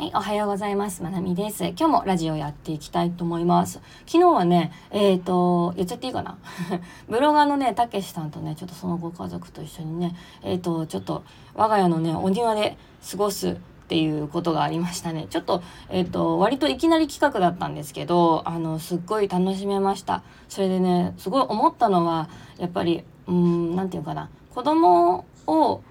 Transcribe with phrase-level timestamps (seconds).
[0.00, 1.02] はい、おはようございます。
[1.02, 1.62] まなみです。
[1.62, 3.82] 今日もラジオやっていきたいと思います。
[4.06, 6.38] 昨日はね、えっ、ー、と、言っちゃっていいかな？
[7.10, 11.22] ブロガーのね、たけしさんとね、ちょっとそのご家族と一緒にね、えっ、ー、と、ちょっと
[11.54, 12.78] 我が家のね、お庭で
[13.10, 13.56] 過ごすっ
[13.88, 15.26] ていうことがありましたね。
[15.28, 20.22] ちょっと、えっ、ー、と、割といきなり企画だったんですけど、あの、すっごい楽しめました。
[20.48, 25.82] それでね、すごい思ったのは、やっぱり、うん、なんていうかな、子供を、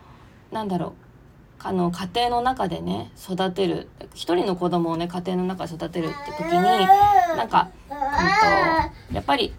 [0.52, 1.09] なんだろう、
[1.62, 7.98] あの家庭の中でね育てる一人の子供をね家庭の中で育てるって時になんか、うん
[9.10, 9.54] と、やっぱり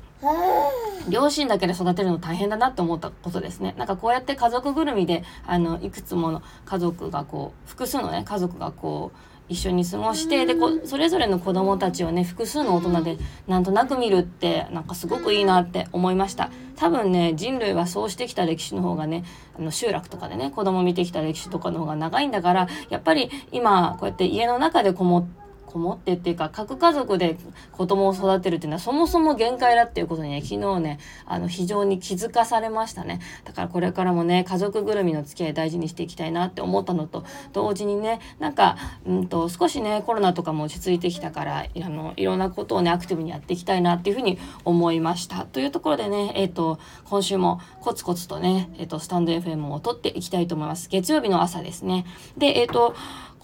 [1.08, 3.74] 両親だけで育てるの大変だなって思ったことですね。
[3.78, 13.18] なんかこうやって家族ぐるみであのいくつもの家族がこう複数のね家族がこう一緒に過ごしてでこそれぞれの子供たちをね複数の大人で
[13.48, 16.50] なんとなく見るってなんかすごくいいなって思いました。
[16.76, 19.24] 多分ね人類はそうしてきた歴史の方がね
[19.58, 25.39] あの集落とかでね子供見てきた歴史とかの方が長いんだからやっぱり今こうやって家の中でこもって
[25.70, 27.36] こもってっていうか核家族で
[27.72, 33.20] 子供を育てるっていうのはそもそも限界だっていうことにね昨日ねあの非常に気づかされましたね。
[33.44, 38.76] だからこれからもね家族ぐるみの付き合い大事にしていきたいなって思ったのと同時にねなんか
[39.06, 45.46] うんと少しねコロナとかも落ち着いてきたからあのいろんなことをねアクティブにやっていきたいなっていうふうに思いました。
[45.46, 50.88] というところでねえっ、ー、と今週もコツコツとねえっ、ー、とスタンド FM を撮っていきたいと思います。
[50.88, 52.04] 月曜日の朝ですね。
[52.36, 52.94] でえっ、ー、と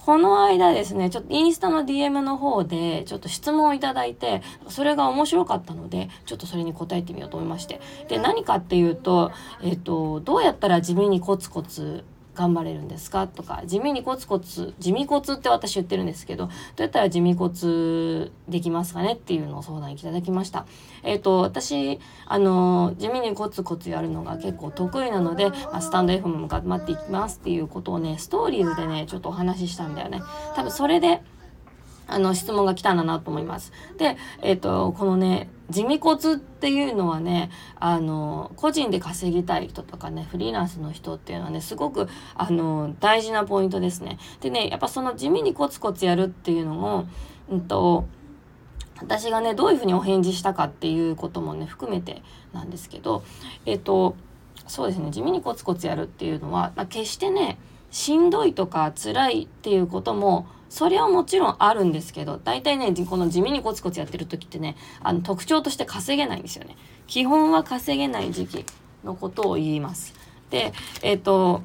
[0.06, 7.80] この間ですね、ちょっとインスタの DM の方で、ちょっと質問をいただいて、それが面白かったので、ちょっとそれに答えてみようと思いまして。
[8.06, 9.32] で、何かっていうと、
[9.64, 12.04] えっ、と、どうやったら地味にコツコツ
[12.36, 13.26] 頑張れるんですか？
[13.26, 20.66] とか地味にコツコツ地味コツって私言ってるんですけどどうやったら地味コツできますかねっていうのを相談いただきました。
[21.02, 30.20] えっ、ー、と私あの地味にコツコツやるのが結構得意なので、まあ、スタンド FM も頑張っていきますっていうことをねストーリーズでねちょっとお話ししたんだよね。
[30.54, 31.22] 多分それで
[32.08, 33.72] あの質問が来たんだなと思います。
[33.98, 37.50] で、えっ、ー、と、このね、地味コツっていうのはね、
[37.80, 44.18] あの、個人で稼ぎたい人とかね、フリーランスの人っていうのはね、すごく、あの、大事なポイントですね。
[44.40, 47.08] でね、やっぱその地味にコツコツやるっていうのも、
[47.48, 48.06] うんと、
[49.00, 53.24] 私がね、どういうふうにお返事したかっていうこともね、含めてなんですけど、
[53.66, 54.16] えっ、ー、と、
[54.68, 57.58] そうですね、地味にコツコツやるっていうのは、まあ、決してね、
[57.90, 66.76] しんどいとか辛いっていうこともそれはもちろんあるんですけど大体ねこの地味にコツコツやってる時ってねあの特徴として稼げないんですよね。
[67.06, 68.64] 基本は稼げない時期
[69.04, 70.14] のことを言います。
[70.50, 70.72] で
[71.02, 71.62] えっ、ー、と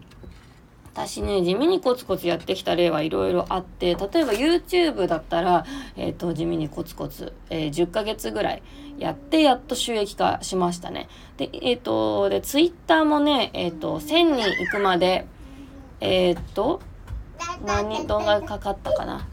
[0.93, 8.63] 私ね地味にコツコツやってきた例はいろいろあって例えば YouTube だったら、えーと、地味にコツコツ、えー、10ヶ月ぐらい
[8.97, 11.07] やってやっと収益化しましたね。
[11.37, 15.25] でえっ、ー、とで Twitter もねえっ、と1000人行くまで
[16.01, 16.81] えっ、と
[17.65, 19.27] 何動画かかったかな？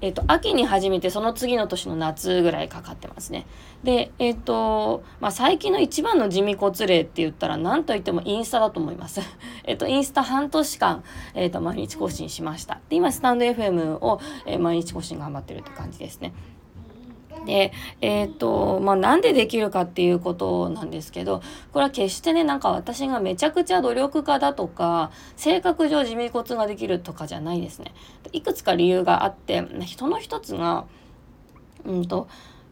[0.00, 3.46] えっ、と秋に始めてその次の年の夏ぐらいかかってますね。
[3.84, 9.20] でえっ、とまあ最近の一番の地味骨例って言ったら何と言ってもインスタだと思います。
[9.62, 12.80] えっとインスタ半年間、えっ、と毎日更新しました。
[12.88, 16.32] で今スタンド FM を、え毎日更新頑張ってるって感じですね。
[17.44, 21.42] で、えっ、と、まあ、なんでできるかっていうことなんですけど、
[21.72, 27.92] これは決してね、なんか私がめちゃくちゃ努力家だとか、性格上地味骨ができるとかじゃないですね。
[28.32, 29.64] いくつか理由があって、
[29.96, 30.86] その一つが、
[31.84, 32.28] うんと、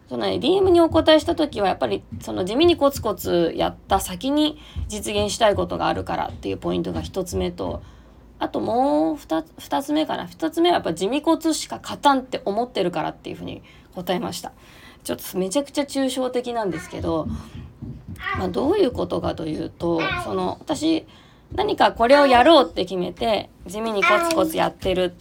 [0.09, 4.59] そのね、DM にお答えした時はやっぱりその地味にコツコツやった先に
[4.89, 7.81] 実現したいことがあるからっていうポイントが一つ目と、
[8.41, 10.27] あともう二つ二つ目かな。
[10.27, 13.63] 二つ目はやっぱ地味コツしか勝たんって思ってるからっていうふうに
[13.95, 14.53] 答えました
[15.05, 17.27] ちょっとめちゃくちゃ抽象的なんですけど、
[18.39, 21.07] まあ、どういうことかというとその私
[21.55, 25.15] 何かこれをやろうって決めて地味にコツコツやってる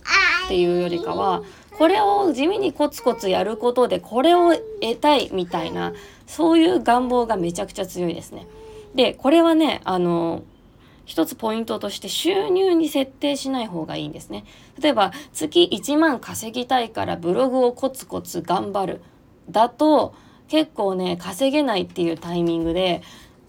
[0.45, 1.43] っていうよりかは
[1.77, 5.93] これを地味にコツコツやることでこれを得たいみたいな
[6.27, 8.47] そういう願望がめちゃくちゃ強いですね。
[8.95, 10.43] でこれはねあの
[11.09, 14.45] 一つポイントとして収入に設定しない方がいいんですね。
[14.79, 19.01] 例えば月1万稼ぎたいからブログをコツコツ頑張る
[19.49, 20.13] だと
[20.49, 23.01] 結構ね稼げないっていうタイミングで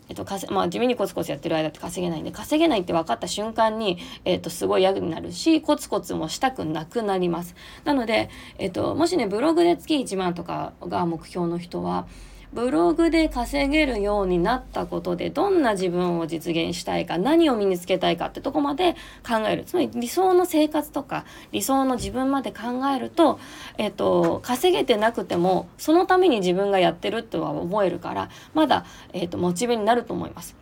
[0.08, 7.54] えっと、まあ、地味にコツコツやってる間って稼げないんで稼げないって分かった瞬間に、えっと、すごい嫌になるしコツコツもしたくなくなります
[7.84, 12.08] なので、えっと、もしねブログで月1万とかが目標の人は
[12.52, 18.94] ブログで稼げるようになったことでどんな自分を実現したいか何を身につけたいかってとこまで
[19.26, 23.38] 考えるつまり理想の生活とか理想の自分まで考えると、
[23.78, 30.59] えっと、稼げてなくてもそのために自分がやってるとは思えるからまだ、えっと、モチベになると思います。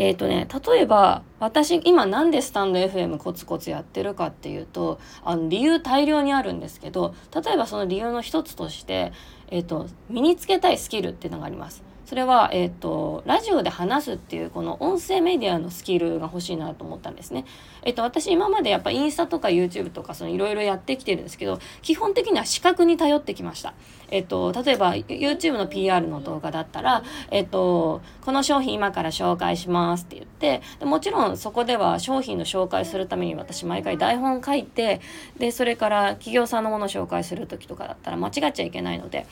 [0.00, 9.12] えっ、ー、とね例えば私今なんでスタンド FM コツコツやってるかっていうとあの理由大量にあるんですけど例えばその理由の一つとして、
[9.48, 11.87] えー、と身につけたいスキルっていうのがあります。
[12.08, 17.44] それは、えっ、ー、と、ラジオで話すっていう、この音声メディアのスキルが欲しいなと思ったんですね。
[17.82, 23.74] えっ、ー、と、私今までやっぱインスタとか YouTube とか、そのいろいろやってきてるんですけど、基本的には視覚に頼ってきました。
[24.10, 35.02] えっ、ー、と、例えば YouTube の PR の動画だったら、えっ、と、この商品今から紹介しますって言って、でもちろんそこでは商品の紹介するために私毎回台本書いて、
[35.36, 39.26] で、それから企業さんのものを紹介する時とかだったら間違っちゃいけないので、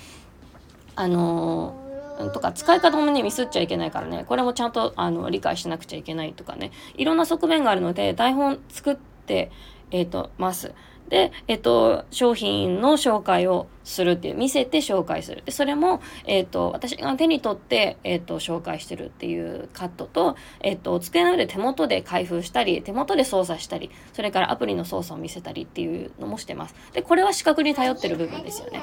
[0.94, 1.85] あの
[2.32, 8.96] とか使い方もねミスっちゃいけないからねこれもちゃんとあの理解しなくちゃいけないとかねいろんな側面があるので台本作っ
[9.26, 9.50] て
[9.90, 10.72] えっ、ー、とます。
[11.08, 15.42] で、えっと、商品の紹介をするっていう、見せて紹介する。
[15.44, 26.74] で、それも、えっと、私が手に取って、えっと、紹介してるっていうカットと、えっと、机の上で手元で開封したり、手元で操作したり、それからアプリの操作を見せたりっていうのもしてます。
[26.92, 28.82] で、これは視覚に頼ってる部分ですよね。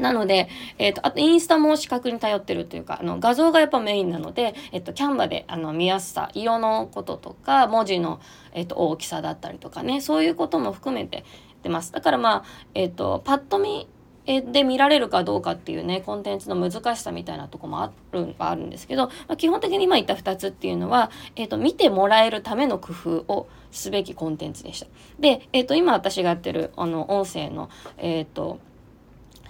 [0.00, 0.48] なので、
[0.78, 8.20] えっ、ー、と、あとインスタも視覚に頼ってるというか、あの、画像がやっぱメインなので、えっ、と、キャンバで、あの、見やすさ、色のこととか、文字の、
[8.52, 11.24] えっ、と、大きさだったりとかね、そういうことも含めて
[11.62, 11.92] 出ます。
[11.92, 12.44] だからまあ、
[12.74, 13.88] えっ、と、パッと見、
[14.26, 24.86] で見られるかどうかっていうねコンテンツの難しさみたいなとこもあるあるんですけど、まあ、基本的に今言った2つっていうのは、えーと、見てもらえるための工夫をすべきコンテンツでした。
[25.18, 28.60] で、えーと、今私がやってるあの音声の、えーと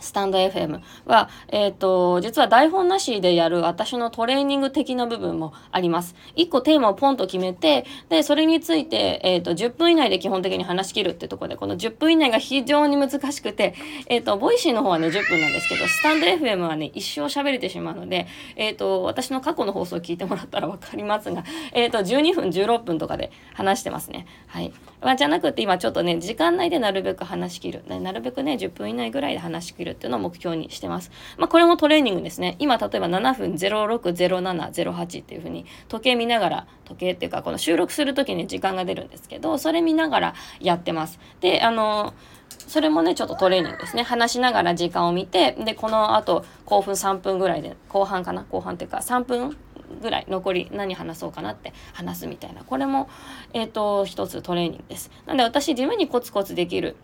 [0.01, 6.15] スタンド FM は、えっ、ー、と、実は台本なしでやる私のトレーニング的な部分もあります。
[6.35, 13.75] 一個テーマをポンと決めて、で、それについて、えっ、ー、と、10分以内で基本的に話し切るってとこで、この10分以内が非常に難しくて、
[14.07, 18.27] えっ、ー、と、 Voicy の方はね、10分なんですけど、スタンド FM はね、一生喋れてしまうので、
[18.57, 24.27] えっ、と、私の過去の放送を聞いてもらったらわかりますが、えっ、と、12分、16分とかで話してますね。
[24.47, 24.73] はい。
[25.01, 27.85] まあ、じゃなくて今ちょっとね、時間内でなるべく話し切る。
[28.01, 31.11] なるべくね、10分以内ぐらいで話し切るっていうのを目標にしてます。
[31.37, 32.57] まあ、これもトレーニングですね。
[32.59, 41.19] 今、例えば7分060708っていうふうに時計見ながら、時計っていうか、この収録する時に時間が出るんですけど、それ見ながらやってます。
[41.41, 42.15] で、あの、
[42.59, 44.03] それもね、ちょっとトレーニングですね。
[44.03, 48.45] 話しながら時間を見て、で、この後、後分3分ぐらいで、後半かな？
[48.45, 49.57] 後半っていうか、3分
[50.01, 53.09] ぐらい残り何話そうかなって話すみたいなこれも
[53.53, 56.97] えっ、ー、と一つトレーニングですなんで私自分にコツコツできる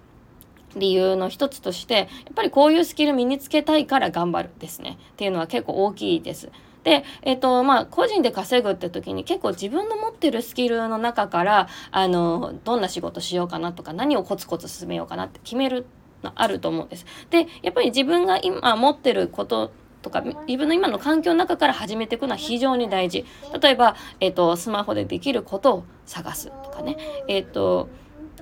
[0.76, 6.50] 理由の一つとしてやっぱりこういうスキル身につけたいから頑張るですねっていうのは結構大きいです。
[6.84, 15.84] で、えっ、と、まあ、個人で稼ぐって時に結構自分の持ってるスキルの中から、あの、どんな仕事しようかなとか、何をコツコツ進めようかなって決める
[16.22, 17.04] のあると思うんです。
[17.28, 19.72] で、やっぱり自分が今持ってること
[20.06, 23.24] とか自分の今の環境の中から始めていくのは非常に大事
[23.60, 26.96] 例えば、えーと、スマホでできることを探すとかね
[27.26, 27.88] えっ、と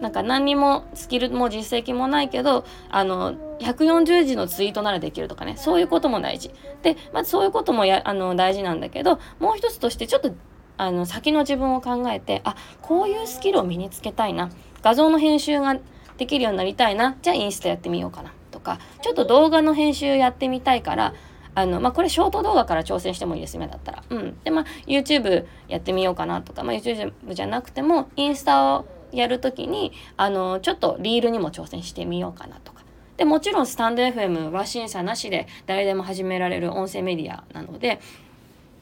[0.00, 6.50] なんか何にもスキルも実績もないけどあの140字のツイートならできるとかねそういうことも大事。
[6.82, 10.32] で、まあ、そういうこともやあの大事なんだけどもう一つとしてちょっと
[10.76, 14.50] あの先の自分を考えてあこういうスキルを身につけたいな。
[14.82, 15.78] 画像の編集が
[16.18, 17.16] できるようになりたいな。
[17.22, 18.32] じゃあインスタやってみようかな。
[18.50, 21.14] とかちょっと動画の編集やってみたいから
[21.54, 24.04] あの、まあ、これショート動画から挑戦してもいいです今だったら。
[24.10, 24.36] うん。
[24.42, 26.42] で、まあ、YouTube やってみようかな。
[26.42, 32.82] とか、まあ、YouTube じゃなくても、インスタをやるときに、あの、ちょっとリールにも挑戦してみようかなとか。
[33.16, 38.00] で、もちろんスタンド FM は審査なしで誰でも始められる音声メディアなので、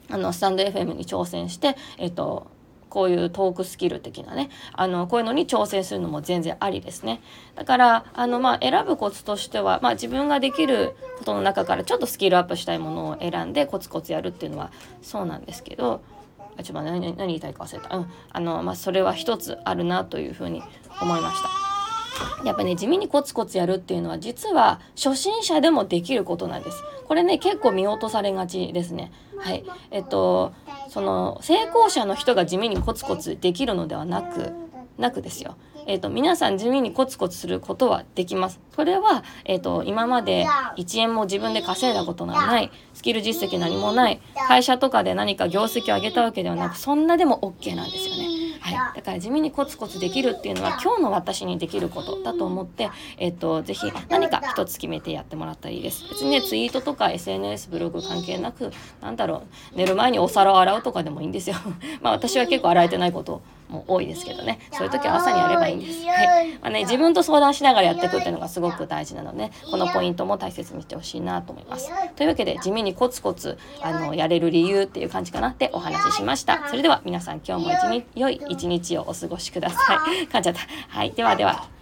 [0.09, 2.47] あの、スタンド FM に挑戦して、えっと、
[2.93, 7.21] こういうトークスキル的なねあのこういうのに挑戦するのも全然ありですね
[7.55, 16.01] だからあのまあ選ぶコツとしては、まあ、自分ができることの中からちょっとスキルアップしたいものを選んでコツコツやるっていうのはそうなんですけど
[16.57, 20.61] あちょっと何何言いたいか忘れた、うんあのまあ、それは一つあるなというふうに
[21.01, 21.49] 思いました。
[22.45, 26.83] やっぱね地味にコツコツやるっていうのは実は初心者でもできることなんです。
[27.07, 29.11] これね結構見落とされがちですね。
[29.37, 30.53] はいえっと
[30.89, 34.53] その成功者の人が地味にコツコツできるのではなく
[34.97, 35.55] なくですよ。
[35.87, 38.59] えーと、皆さん地味にコツコツすることはできます。
[38.75, 40.45] それは、えーと、今まで
[40.77, 48.43] 1円も自分で稼いだことがないスキル実績何もない会社とかで何か業績を上げたわけではなくそんなでも OK なんですよね。
[48.63, 56.07] はい、だから地味にコツコツできるっていうのは今日の私にできることだと思って、えっと、ぜひ何か一つ決めてやってもらったらいいです。
[56.09, 58.71] 別にね、ツイートとか SNS、ブログ関係なく、
[59.01, 61.57] なんだろう、寝る前にお皿を洗うとかでもいいんですよ。
[62.01, 63.41] まあ私は結構洗えてないこと
[63.73, 66.05] も多いですけどねそういう時は朝にやればいいんです。
[66.05, 71.91] はいまあね、自分と相談しながらやっていくっていうのがすごく大事なので、このポイントも大切にしてほしいなと思います。
[72.15, 76.67] というわけで地味にコツコツあのやれる理由っていう感じかなってお話ししました。
[76.69, 80.27] それでは皆さん今日も一日良い一日をお過ごしください。
[80.27, 80.61] 噛んじゃった。
[80.87, 81.72] はい、ではでは。